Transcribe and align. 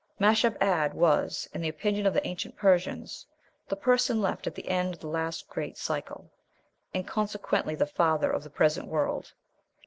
Mashab 0.17 0.57
Ad 0.59 0.95
was, 0.95 1.47
in 1.53 1.61
the 1.61 1.69
opinion 1.69 2.07
of 2.07 2.13
the 2.15 2.25
ancient 2.25 2.55
Persians, 2.57 3.27
the 3.67 3.75
person 3.75 4.19
left 4.19 4.47
at 4.47 4.55
the 4.55 4.67
end 4.67 4.95
of 4.95 4.99
the 4.99 5.05
last 5.07 5.47
great 5.47 5.77
cycle, 5.77 6.27
and 6.91 7.05
consequently 7.05 7.75
the 7.75 7.85
father 7.85 8.31
of 8.31 8.41
the 8.41 8.49
present 8.49 8.87
world. 8.87 9.33